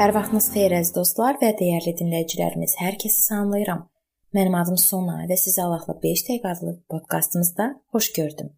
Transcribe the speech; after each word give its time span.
Hər 0.00 0.14
vaxtınız 0.16 0.46
xeyir 0.54 0.72
əziz 0.78 0.94
dostlar 0.96 1.36
və 1.42 1.50
dəyərli 1.58 1.92
dinləyicilərimiz. 1.98 2.72
Hər 2.80 2.94
kəsi 3.02 3.18
salamlayıram. 3.26 3.82
Mənim 4.32 4.56
adım 4.56 4.78
Sona 4.80 5.26
və 5.28 5.36
sizi 5.36 5.60
Allahla 5.60 5.92
5 6.04 6.22
dəqiqə 6.28 6.52
adlı 6.54 6.72
podkastımızda 6.88 7.66
xoş 7.92 8.08
gördüm. 8.16 8.48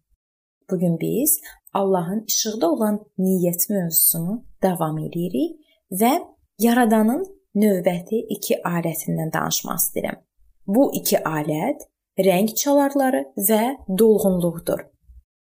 Bu 0.69 0.79
gün 0.79 0.95
biz 1.01 1.35
Allahın 1.73 2.23
işıqda 2.31 2.71
olan 2.71 3.01
niyyət 3.19 3.67
mövzusunu 3.73 4.37
davam 4.63 5.03
edirik 5.03 5.59
və 5.91 6.15
Yaradanın 6.63 7.27
növbəti 7.59 8.23
2 8.39 8.61
alətindən 8.63 9.35
danışmaq 9.35 9.83
istəyirəm. 9.83 10.23
Bu 10.67 10.91
2 11.03 11.25
alət 11.27 11.87
rəng 12.23 12.55
çalarları 12.55 13.25
və 13.51 13.63
dolğunluqdur. 13.99 14.87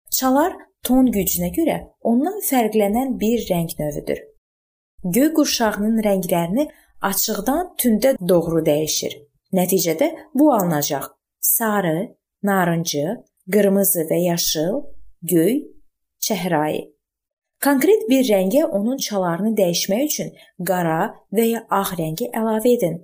Çalar 0.10 0.58
ton 0.82 1.14
gücünə 1.14 1.54
görə 1.54 1.84
ondan 2.02 2.42
fərqlənən 2.50 3.20
bir 3.22 3.52
rəng 3.54 3.78
növüdür 3.78 4.32
göy 5.06 5.30
qurşağının 5.38 6.02
rənglərini 6.08 6.66
açıqdan 7.02 7.76
tündə 7.80 8.16
doğru 8.30 8.64
dəyişir. 8.66 9.14
Nəticədə 9.54 10.10
bu 10.34 10.52
alınacaq: 10.54 11.06
sarı, 11.40 12.16
narıncı, 12.44 13.06
qırmızı 13.54 14.08
və 14.10 14.20
yaşıl, 14.26 14.82
göy, 15.22 15.56
çəhrayı. 16.26 16.84
Konkret 17.64 18.10
bir 18.10 18.26
rəngə 18.28 18.66
onun 18.66 18.98
çalarını 18.98 19.54
dəyişmək 19.58 20.06
üçün 20.06 20.32
qara 20.70 21.14
və 21.34 21.46
ya 21.54 21.62
ağ 21.70 21.94
rəngi 22.00 22.32
əlavə 22.40 22.74
edin. 22.78 22.98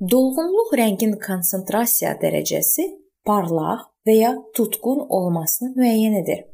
Dolğunluq 0.00 0.76
rəngin 0.80 1.16
konsentrasiya 1.26 2.14
dərəcəsi 2.22 2.86
parlaq 3.26 3.88
və 4.06 4.14
ya 4.16 4.30
tutqun 4.56 5.02
olmasını 5.08 5.74
müəyyən 5.76 6.16
edir. 6.22 6.44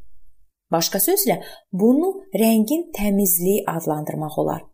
Başqa 0.73 0.99
sözlə, 0.99 1.37
bunu 1.73 2.09
rəngin 2.35 2.89
təmizliyi 2.97 3.63
adlandırmaq 3.71 4.39
olar. 4.43 4.65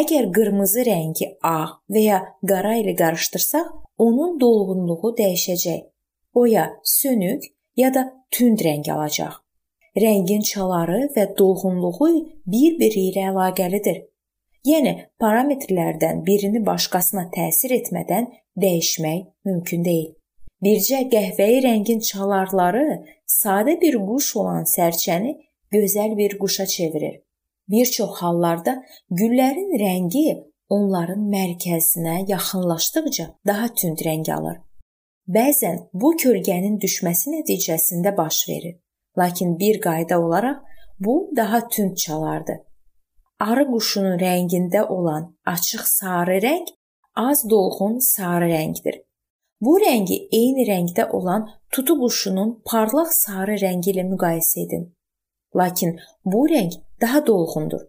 Əgər 0.00 0.30
qırmızı 0.32 0.86
rəngi 0.88 1.26
ağ 1.44 1.78
və 1.92 2.02
ya 2.02 2.18
qara 2.48 2.78
ilə 2.80 2.94
qarışdırsaq, 2.96 3.66
onun 3.98 4.38
dolğunluğu 4.40 5.10
dəyişəcək. 5.18 5.82
O 6.34 6.44
ya 6.46 6.70
sönük, 6.84 7.42
ya 7.76 7.94
da 7.94 8.02
tünd 8.30 8.64
rəng 8.64 8.88
alacaq. 8.94 9.34
Rəngin 9.96 10.40
çaları 10.50 11.02
və 11.16 11.26
dolğunluğu 11.38 12.08
bir-biri 12.52 13.02
ilə 13.10 13.26
əlaqəlidir. 13.32 13.98
Yəni 14.64 14.92
parametrlərdən 15.20 16.22
birini 16.26 16.62
başqasına 16.66 17.26
təsir 17.36 17.74
etmədən 17.76 18.30
dəyişmək 18.64 19.26
mümkün 19.44 19.84
deyil. 19.84 20.12
Bircə 20.62 21.02
qəhvəyi 21.12 21.60
rəngin 21.66 22.00
çalarları 22.08 22.86
sadə 23.26 23.74
bir 23.80 23.98
quş 24.08 24.28
olan 24.40 24.64
sərçəni 24.72 25.34
gözəl 25.74 26.16
bir 26.16 26.38
quşa 26.38 26.66
çevirir. 26.66 27.20
Bir 27.68 27.86
çox 27.86 28.10
hallarda 28.22 28.82
güllərin 29.10 29.72
rəngi 29.82 30.26
onların 30.68 31.22
mərkəzinə 31.36 32.16
yaxınlaşdıqca 32.28 33.26
daha 33.46 33.68
tünd 33.68 34.02
rəng 34.06 34.28
alır. 34.36 34.58
Bəzən 35.36 35.78
bu 35.94 36.14
kölgənin 36.22 36.78
düşməsi 36.82 37.32
nəticəsində 37.36 38.16
baş 38.16 38.42
verir. 38.48 38.76
Lakin 39.18 39.58
bir 39.58 39.80
qayda 39.80 40.20
olaraq 40.20 40.58
bu 40.98 41.30
daha 41.36 41.68
tünd 41.68 41.96
çalardı. 41.96 42.58
Arı 43.40 43.64
quşunun 43.70 44.18
rəngində 44.18 44.82
olan 44.96 45.24
açıq 45.46 45.84
sarı 45.98 46.38
rəng 46.46 46.66
az 47.14 47.44
dolğun 47.50 47.98
sarı 47.98 48.48
rəngdir. 48.54 48.96
Bu 49.60 49.76
rəngi 49.84 50.18
eyni 50.38 50.64
rəngdə 50.72 51.10
olan 51.10 51.48
tutu 51.72 51.94
quşunun 52.00 52.50
parlaq 52.70 53.10
sarı 53.14 53.56
rəngi 53.64 53.92
ilə 53.94 54.04
müqayisə 54.12 54.66
edin. 54.66 54.84
Lakin 55.56 55.98
bu 56.24 56.46
rəng 56.54 56.72
daha 57.02 57.26
dolğundur. 57.26 57.82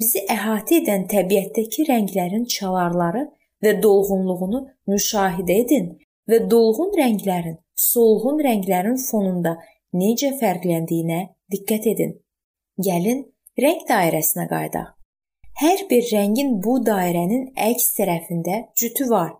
Bizi 0.00 0.24
əhatə 0.34 0.80
edən 0.82 1.06
təbiətdəki 1.10 1.86
rənglərin 1.88 2.46
çalarları 2.54 3.26
və 3.64 3.74
dolğunluğunu 3.82 4.62
müşahidə 4.90 5.58
edin 5.64 5.92
və 6.30 6.40
dolğun 6.50 6.96
rənglərin 6.98 7.60
solğun 7.88 8.40
rənglərin 8.46 8.98
fonunda 9.10 9.56
necə 10.02 10.32
fərqləndiyinə 10.40 11.20
diqqət 11.54 11.86
edin. 11.92 12.16
Gəlin 12.86 13.22
rəng 13.62 13.86
dairəsinə 13.88 14.48
qayıdaq. 14.50 14.88
Hər 15.62 15.84
bir 15.90 16.06
rəngin 16.10 16.56
bu 16.64 16.78
dairənin 16.86 17.50
əks 17.68 17.92
tərəfində 17.98 18.62
cütü 18.78 19.08
var. 19.10 19.32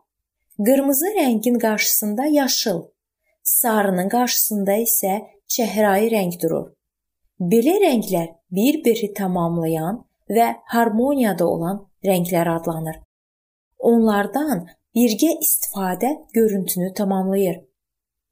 Qırmızı 0.67 1.15
rəngin 1.17 1.57
qarşısında 1.59 2.27
yaşıl, 2.37 2.83
sarının 3.43 4.13
qarşısında 4.13 4.77
isə 4.85 5.15
çəhrayı 5.55 6.11
rəng 6.13 6.37
durur. 6.43 6.69
Belə 7.43 7.73
rənglər 7.83 8.29
bir-biri 8.55 9.09
tamamlayan 9.19 9.97
və 10.31 10.45
harmoniyada 10.71 11.47
olan 11.47 11.81
rənglər 12.07 12.51
adlanır. 12.53 13.01
Onlardan 13.83 14.69
birgə 14.95 15.33
istifadə 15.43 16.13
görüntünü 16.37 16.93
tamamlayır. 16.95 17.57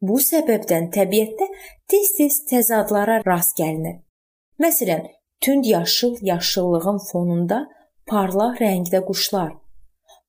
Bu 0.01 0.21
səbəbdən 0.23 0.93
təbiətdə 0.95 1.49
tez-tez 1.91 2.37
təzadlara 2.53 3.19
rast 3.27 3.57
gəlinir. 3.59 3.99
Məsələn, 4.63 5.03
tünd 5.43 5.67
yaşıl 5.67 6.17
yaşıllığın 6.31 7.03
fonunda 7.11 7.65
parlaq 8.07 8.63
rəngdə 8.63 9.03
quşlar, 9.09 9.53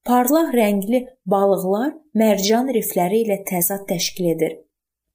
parlaq 0.10 0.56
rəngli 0.58 1.06
balıqlar 1.26 1.94
mərcan 2.18 2.74
rifləri 2.74 3.22
ilə 3.28 3.44
təzad 3.46 3.86
təşkil 3.94 4.34
edir. 4.34 4.58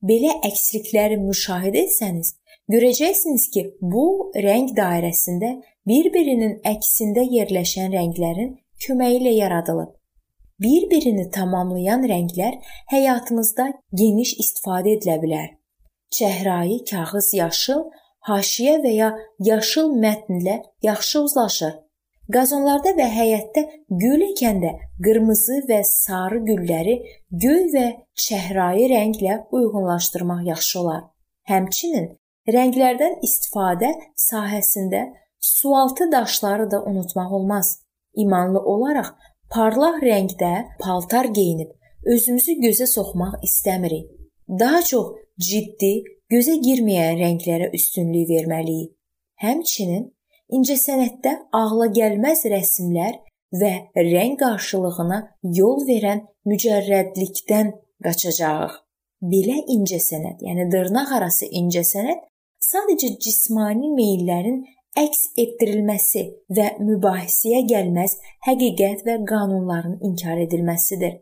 Belə 0.07 0.39
əkslikləri 0.47 1.19
müşahidə 1.19 1.83
etsəniz, 1.89 2.37
Görəcəksiniz 2.73 3.45
ki, 3.55 3.63
bu 3.81 4.33
rəng 4.35 4.73
dairəsində 4.75 5.53
bir-birinin 5.87 6.57
əksində 6.67 7.23
yerləşən 7.23 7.93
rənglərin 7.95 8.57
köməyi 8.83 9.21
ilə 9.21 9.35
yaradılıb. 9.37 9.93
Bir-birini 10.61 11.29
tamamlayan 11.31 12.03
rənglər 12.11 12.59
həyatımızda 12.91 13.69
geniş 14.01 14.35
istifadə 14.43 14.97
edilə 14.97 15.17
bilər. 15.23 15.49
Çəhrayı 16.19 16.81
kağız 16.91 17.31
yaşıl, 17.39 17.87
haşiyə 18.29 18.77
və 18.83 18.93
ya 18.97 19.13
yaşıl 19.53 19.95
mətnlə 20.03 20.59
yaxşı 20.83 21.23
uzlaşır. 21.23 21.75
Qazonlarda 22.35 22.97
və 22.99 23.07
həyətdə 23.15 23.63
gül 24.03 24.27
ekəndə 24.33 24.73
qırmızı 25.05 25.63
və 25.69 25.83
sarı 25.87 26.43
gülləri 26.49 26.97
göy 27.31 27.67
və 27.75 27.89
çəhrayı 28.27 28.89
rənglə 28.91 29.43
uyğunlaşdırmaq 29.55 30.47
yaxşı 30.51 30.81
olar. 30.81 31.03
Həmçinin 31.47 32.09
Rənglərdən 32.47 33.17
istifadə 33.27 33.89
sahəsində 34.15 35.01
sualtı 35.43 36.07
daşları 36.13 36.71
da 36.71 36.83
unutmaq 36.85 37.33
olmaz. 37.33 37.79
İmanlı 38.15 38.61
olaraq 38.61 39.09
parlaq 39.51 39.99
rəngdə 40.03 40.53
paltar 40.79 41.27
geyinib 41.39 41.73
özümüzü 42.07 42.53
gözə 42.63 42.87
soxmaq 42.87 43.41
istəmirik. 43.43 44.07
Daha 44.49 44.83
çox 44.83 45.17
ciddi, 45.49 46.05
gözə 46.31 46.55
girməyən 46.63 47.19
rənglərə 47.23 47.73
üstünlük 47.75 48.31
verməliyik. 48.31 48.93
Həmçinin 49.43 50.07
incəsənətdə 50.57 51.33
ağla 51.53 51.91
gəlməz 51.99 52.47
rəsmlər 52.53 53.19
və 53.61 53.73
rəng 53.97 54.39
qarşılığına 54.39 55.19
yol 55.59 55.83
verən 55.91 56.23
mücərrədlikdən 56.47 57.75
qaçacağıq. 58.07 58.79
Belə 59.27 59.59
incəsənət, 59.73 60.47
yəni 60.47 60.71
dırnaq 60.71 61.13
arası 61.19 61.51
incəsənət 61.51 62.23
sadəcə 62.63 63.13
cismani 63.23 63.93
meyllərin 63.95 64.65
əks 64.97 65.23
etdirilməsi 65.43 66.23
və 66.57 66.67
mübahisəyə 66.81 67.63
gəlməz 67.71 68.17
həqiqət 68.47 69.05
və 69.07 69.17
qanunların 69.29 69.99
inkar 70.09 70.41
edilməsidir. 70.47 71.19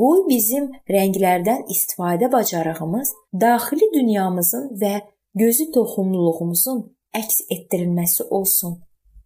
Qoy 0.00 0.22
bizim 0.28 0.68
rənglərdən 0.94 1.66
istifadə 1.74 2.30
bacarığımız 2.32 3.10
daxili 3.40 3.88
dünyamızın 3.94 4.70
və 4.82 5.00
gözü 5.34 5.66
toxumluluğumuzun 5.74 6.84
əks 7.20 7.42
etdirilməsi 7.56 8.28
olsun. 8.30 8.78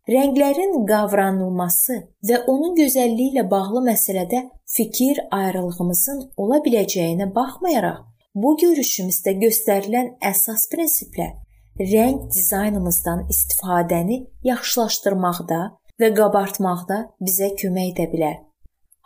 Rənglərin 0.08 0.82
qavranılması 0.88 1.94
və 2.28 2.40
onun 2.52 2.74
gözəlliyi 2.76 3.32
ilə 3.32 3.44
bağlı 3.50 3.84
məsələdə 3.90 4.42
fikir 4.76 5.20
ayrılığımızın 5.32 6.18
ola 6.36 6.58
biləcəyinə 6.64 7.30
baxmayaraq, 7.36 8.00
bu 8.34 8.56
görüşümüzdə 8.60 9.36
göstərilən 9.40 10.14
əsas 10.32 10.68
prinsiplər 10.72 11.34
rəng 11.80 12.30
dizaynımızdan 12.34 13.26
istifadəni 13.34 14.20
yaxşılaşdırmaqda 14.46 15.60
və 16.00 16.10
qabartmaqda 16.18 17.00
bizə 17.20 17.50
kömək 17.58 17.92
edə 17.94 18.06
bilər. 18.12 18.38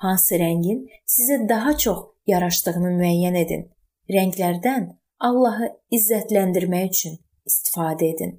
Hansı 0.04 0.38
rəngin 0.42 0.84
sizə 1.08 1.40
daha 1.48 1.76
çox 1.76 2.04
yaraşdığını 2.26 2.94
müəyyən 3.00 3.40
edin. 3.44 3.66
Rənglərdən 4.12 4.92
Allahı 5.20 5.72
izzətləndirmək 5.92 6.88
üçün 6.92 7.18
istifadə 7.48 8.12
edin. 8.14 8.38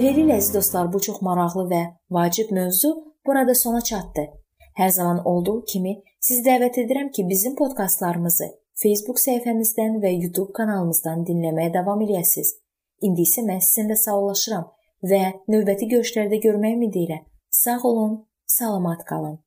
Beləliklə 0.00 0.38
əziz 0.40 0.54
dostlar, 0.54 0.86
bu 0.92 0.98
çox 1.04 1.18
maraqlı 1.20 1.66
və 1.68 1.80
vacib 2.16 2.54
mövzu 2.56 2.94
burada 3.26 3.54
sona 3.54 3.80
çatdı. 3.84 4.30
Hər 4.80 4.88
zaman 4.96 5.18
olduğu 5.28 5.64
kimi 5.72 5.98
Sizi 6.20 6.42
dəvət 6.44 6.78
edirəm 6.82 7.08
ki, 7.16 7.24
bizim 7.28 7.54
podkastlarımızı 7.56 8.46
Facebook 8.82 9.20
səhifəmizdən 9.22 9.98
və 10.02 10.12
YouTube 10.12 10.52
kanalımızdan 10.56 11.24
dinləməyə 11.28 11.72
davam 11.76 12.00
eləyəsiniz. 12.04 12.54
İndi 13.08 13.24
isə 13.28 13.44
mən 13.46 13.60
sizinlə 13.64 13.96
sağollaşıram 13.96 14.66
və 15.12 15.22
növbəti 15.52 15.88
görüşlərdə 15.94 16.40
görmək 16.44 16.76
ümidi 16.76 17.06
ilə 17.06 17.20
sağ 17.62 17.78
olun, 17.92 18.18
salamat 18.46 19.04
qalın. 19.08 19.38